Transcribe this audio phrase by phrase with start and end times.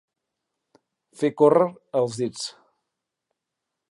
[1.19, 1.69] Fer córrer
[2.01, 2.49] els dits.